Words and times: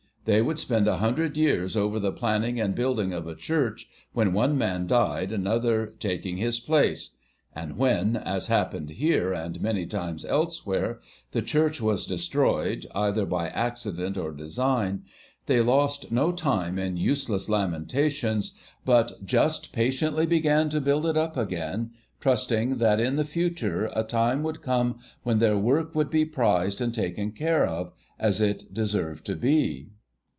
They 0.25 0.39
would 0.43 0.59
spend 0.59 0.87
a 0.87 0.97
hundred 0.97 1.35
years 1.35 1.75
over 1.75 1.99
the 1.99 2.11
planning 2.11 2.59
and 2.59 2.75
building 2.75 3.11
of 3.11 3.25
a 3.25 3.33
church, 3.33 3.87
when 4.13 4.33
one 4.33 4.55
man 4.55 4.85
died 4.85 5.31
another 5.31 5.87
taking 5.97 6.37
his 6.37 6.59
place; 6.59 7.15
and 7.55 7.75
when 7.75 8.15
as 8.15 8.45
happened 8.45 8.91
here, 8.91 9.33
and 9.33 9.59
many 9.63 9.87
times 9.87 10.23
elsewhere 10.23 10.99
the 11.31 11.41
church 11.41 11.81
was 11.81 12.05
destroyed, 12.05 12.85
either 12.93 13.25
by 13.25 13.47
accident 13.49 14.15
or 14.15 14.31
design, 14.31 15.01
they 15.47 15.59
lost 15.59 16.11
no 16.11 16.31
time 16.31 16.77
in 16.77 16.97
useless 16.97 17.49
lamentations, 17.49 18.51
but 18.85 19.25
just 19.25 19.73
patiently 19.73 20.27
began 20.27 20.69
to 20.69 20.79
build 20.79 21.07
it 21.07 21.17
up 21.17 21.35
again, 21.35 21.89
trusting 22.19 22.77
that 22.77 22.99
in 22.99 23.15
the 23.15 23.25
future 23.25 23.89
a 23.95 24.03
time 24.03 24.43
would 24.43 24.61
come 24.61 24.99
when 25.23 25.39
their 25.39 25.57
work 25.57 25.95
would 25.95 26.11
be 26.11 26.25
prized 26.25 26.79
and 26.79 26.93
taken 26.93 27.31
care 27.31 27.65
of, 27.65 27.91
as 28.19 28.39
it 28.39 28.71
deserved 28.71 29.25
to 29.25 29.35
be. 29.35 29.87